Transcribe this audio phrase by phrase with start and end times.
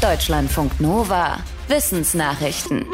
[0.00, 1.38] Deutschlandfunk Nova.
[1.66, 2.86] Wissensnachrichten.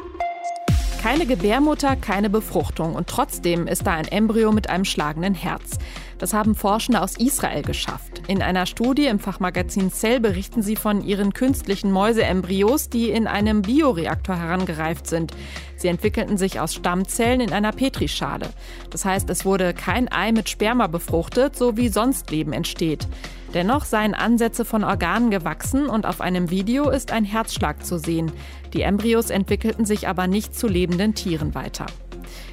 [1.03, 5.78] Keine Gebärmutter, keine Befruchtung und trotzdem ist da ein Embryo mit einem schlagenden Herz.
[6.17, 8.22] Das haben Forschende aus Israel geschafft.
[8.27, 13.61] In einer Studie im Fachmagazin Cell berichten sie von ihren künstlichen Mäuseembryos, die in einem
[13.61, 15.34] Bioreaktor herangereift sind.
[15.77, 18.48] Sie entwickelten sich aus Stammzellen in einer Petrischale.
[18.89, 23.07] Das heißt, es wurde kein Ei mit Sperma befruchtet, so wie sonst Leben entsteht.
[23.55, 28.32] Dennoch seien Ansätze von Organen gewachsen und auf einem Video ist ein Herzschlag zu sehen.
[28.73, 31.87] Die Embryos entwickelten sich aber nicht zu lebenden Tieren weiter.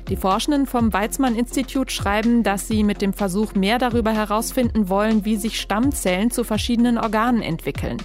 [0.10, 5.38] Die Forschenden vom Weizmann-Institut schreiben, dass sie mit dem Versuch mehr darüber herausfinden wollen, wie
[5.38, 7.98] sich Stammzellen zu verschiedenen Organen entwickeln.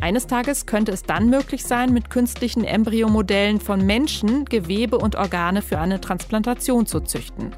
[0.00, 5.60] Eines Tages könnte es dann möglich sein, mit künstlichen Embryomodellen von Menschen Gewebe und Organe
[5.60, 7.52] für eine Transplantation zu züchten.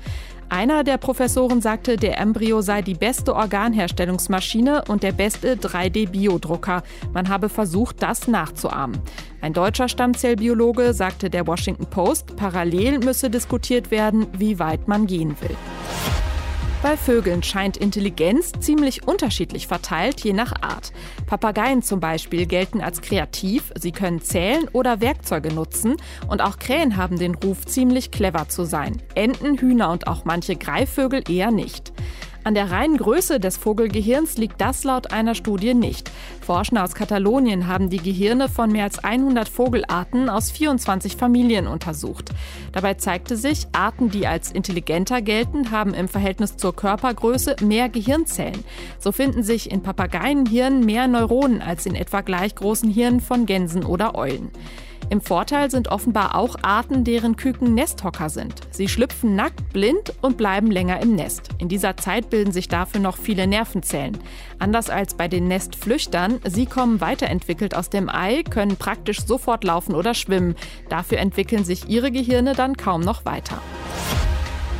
[0.53, 6.83] Einer der Professoren sagte, der Embryo sei die beste Organherstellungsmaschine und der beste 3D-Biodrucker.
[7.15, 9.01] Man habe versucht, das nachzuahmen.
[9.41, 15.35] Ein deutscher Stammzellbiologe sagte der Washington Post, parallel müsse diskutiert werden, wie weit man gehen
[15.41, 15.57] will.
[16.83, 20.93] Bei Vögeln scheint Intelligenz ziemlich unterschiedlich verteilt, je nach Art.
[21.27, 26.97] Papageien zum Beispiel gelten als kreativ, sie können zählen oder Werkzeuge nutzen und auch Krähen
[26.97, 29.01] haben den Ruf, ziemlich clever zu sein.
[29.15, 31.93] Enten, Hühner und auch manche Greifvögel eher nicht.
[32.45, 36.11] An der reinen Größe des Vogelgehirns liegt das laut einer Studie nicht.
[36.41, 42.31] Forschende aus Katalonien haben die Gehirne von mehr als 100 Vogelarten aus 24 Familien untersucht.
[42.73, 48.65] Dabei zeigte sich, Arten, die als intelligenter gelten, haben im Verhältnis zur Körpergröße mehr Gehirnzellen.
[48.99, 53.85] So finden sich in Papageienhirnen mehr Neuronen als in etwa gleich großen Hirnen von Gänsen
[53.85, 54.51] oder Eulen.
[55.13, 58.55] Im Vorteil sind offenbar auch Arten, deren Küken Nesthocker sind.
[58.71, 61.51] Sie schlüpfen nackt, blind und bleiben länger im Nest.
[61.59, 64.17] In dieser Zeit bilden sich dafür noch viele Nervenzellen.
[64.59, 69.95] Anders als bei den Nestflüchtern, sie kommen weiterentwickelt aus dem Ei, können praktisch sofort laufen
[69.95, 70.55] oder schwimmen.
[70.89, 73.61] Dafür entwickeln sich ihre Gehirne dann kaum noch weiter.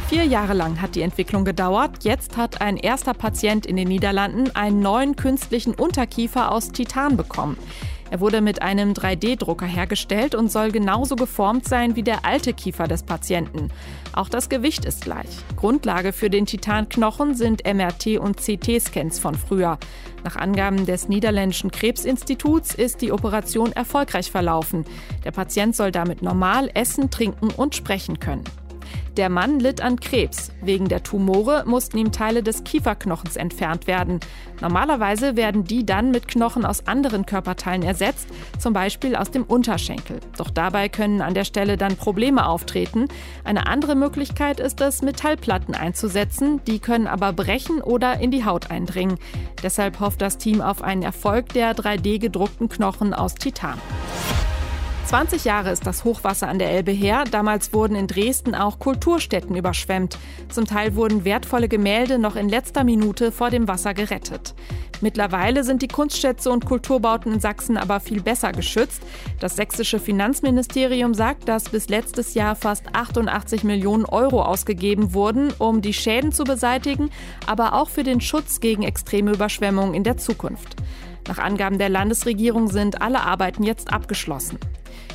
[0.09, 2.05] Vier Jahre lang hat die Entwicklung gedauert.
[2.05, 7.59] Jetzt hat ein erster Patient in den Niederlanden einen neuen künstlichen Unterkiefer aus Titan bekommen.
[8.13, 12.87] Er wurde mit einem 3D-Drucker hergestellt und soll genauso geformt sein wie der alte Kiefer
[12.87, 13.71] des Patienten.
[14.13, 15.31] Auch das Gewicht ist gleich.
[15.57, 19.79] Grundlage für den Titanknochen sind MRT- und CT-Scans von früher.
[20.25, 24.85] Nach Angaben des niederländischen Krebsinstituts ist die Operation erfolgreich verlaufen.
[25.25, 28.45] Der Patient soll damit normal essen, trinken und sprechen können.
[29.19, 30.53] Der Mann litt an Krebs.
[30.63, 34.21] Wegen der Tumore mussten ihm Teile des Kieferknochens entfernt werden.
[34.63, 38.29] Normalerweise werden die dann mit Knochen aus anderen Körperteilen ersetzt,
[38.59, 40.21] zum Beispiel aus dem Unterschenkel.
[40.39, 43.09] Doch dabei können an der Stelle dann Probleme auftreten.
[43.45, 46.63] Eine andere Möglichkeit ist es, Metallplatten einzusetzen.
[46.67, 49.19] Die können aber brechen oder in die Haut eindringen.
[49.63, 53.79] Deshalb hofft das Team auf einen Erfolg der 3D gedruckten Knochen aus Titan.
[55.13, 57.25] 20 Jahre ist das Hochwasser an der Elbe her.
[57.31, 60.19] Damals wurden in Dresden auch Kulturstätten überschwemmt.
[60.49, 64.55] Zum Teil wurden wertvolle Gemälde noch in letzter Minute vor dem Wasser gerettet.
[65.03, 69.03] Mittlerweile sind die Kunstschätze und Kulturbauten in Sachsen aber viel besser geschützt.
[69.39, 75.83] Das sächsische Finanzministerium sagt, dass bis letztes Jahr fast 88 Millionen Euro ausgegeben wurden, um
[75.83, 77.11] die Schäden zu beseitigen,
[77.47, 80.75] aber auch für den Schutz gegen extreme Überschwemmungen in der Zukunft.
[81.29, 84.59] Nach Angaben der Landesregierung sind alle Arbeiten jetzt abgeschlossen.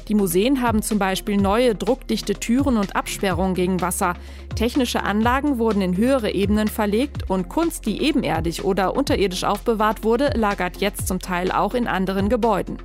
[0.08, 4.14] Die Museen haben zum Beispiel neue druckdichte Türen und Absperrungen gegen Wasser.
[4.56, 10.32] Technische Anlagen wurden in höhere Ebenen verlegt und Kunst, die ebenerdig oder unterirdisch aufbewahrt wurde,
[10.36, 12.78] lagert jetzt zum Teil auch in anderen Gebäuden.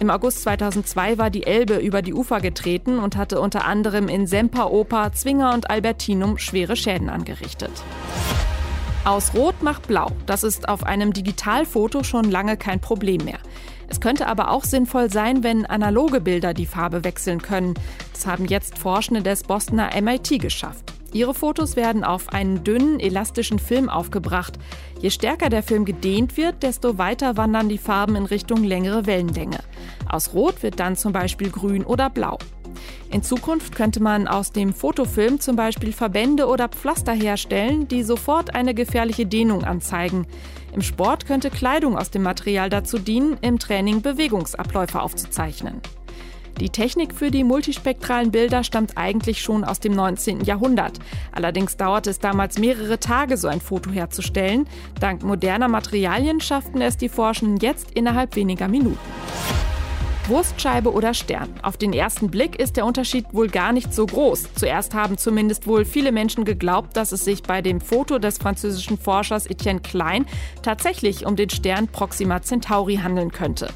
[0.00, 4.26] Im August 2002 war die Elbe über die Ufer getreten und hatte unter anderem in
[4.26, 7.70] Semperoper, Zwinger und Albertinum schwere Schäden angerichtet.
[9.04, 10.10] Aus Rot macht Blau.
[10.24, 13.38] Das ist auf einem Digitalfoto schon lange kein Problem mehr.
[13.86, 17.74] Es könnte aber auch sinnvoll sein, wenn analoge Bilder die Farbe wechseln können.
[18.14, 20.94] Das haben jetzt Forschende des Bostoner MIT geschafft.
[21.12, 24.58] Ihre Fotos werden auf einen dünnen, elastischen Film aufgebracht.
[25.00, 29.58] Je stärker der Film gedehnt wird, desto weiter wandern die Farben in Richtung längere Wellenlänge.
[30.08, 32.38] Aus Rot wird dann zum Beispiel grün oder blau.
[33.10, 38.54] In Zukunft könnte man aus dem Fotofilm zum Beispiel Verbände oder Pflaster herstellen, die sofort
[38.54, 40.26] eine gefährliche Dehnung anzeigen.
[40.74, 45.80] Im Sport könnte Kleidung aus dem Material dazu dienen, im Training Bewegungsabläufe aufzuzeichnen.
[46.60, 50.44] Die Technik für die multispektralen Bilder stammt eigentlich schon aus dem 19.
[50.44, 51.00] Jahrhundert.
[51.32, 54.68] Allerdings dauerte es damals mehrere Tage, so ein Foto herzustellen.
[55.00, 58.98] Dank moderner Materialien schafften es die Forschenden jetzt innerhalb weniger Minuten.
[60.28, 61.50] Wurstscheibe oder Stern.
[61.62, 64.54] Auf den ersten Blick ist der Unterschied wohl gar nicht so groß.
[64.54, 68.96] Zuerst haben zumindest wohl viele Menschen geglaubt, dass es sich bei dem Foto des französischen
[68.96, 70.24] Forschers Etienne Klein
[70.62, 73.68] tatsächlich um den Stern Proxima Centauri handeln könnte.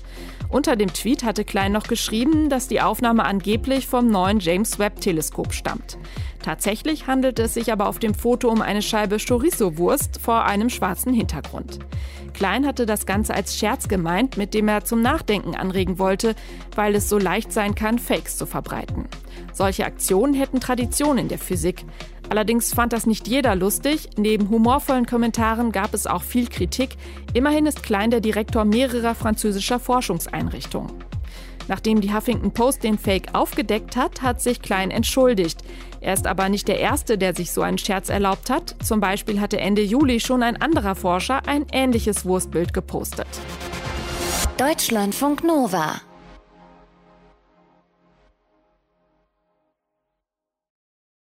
[0.50, 5.00] Unter dem Tweet hatte Klein noch geschrieben, dass die Aufnahme angeblich vom neuen James Webb
[5.00, 5.98] Teleskop stammt.
[6.42, 11.12] Tatsächlich handelt es sich aber auf dem Foto um eine Scheibe Chorizo-Wurst vor einem schwarzen
[11.12, 11.80] Hintergrund.
[12.32, 16.34] Klein hatte das Ganze als Scherz gemeint, mit dem er zum Nachdenken anregen wollte,
[16.74, 19.06] weil es so leicht sein kann, Fakes zu verbreiten.
[19.52, 21.84] Solche Aktionen hätten Tradition in der Physik.
[22.28, 24.10] Allerdings fand das nicht jeder lustig.
[24.16, 26.90] Neben humorvollen Kommentaren gab es auch viel Kritik.
[27.32, 30.92] Immerhin ist Klein der Direktor mehrerer französischer Forschungseinrichtungen.
[31.68, 35.60] Nachdem die Huffington Post den Fake aufgedeckt hat, hat sich Klein entschuldigt.
[36.00, 38.76] Er ist aber nicht der Erste, der sich so einen Scherz erlaubt hat.
[38.82, 43.28] Zum Beispiel hatte Ende Juli schon ein anderer Forscher ein ähnliches Wurstbild gepostet.
[44.56, 46.00] Deutschlandfunk Nova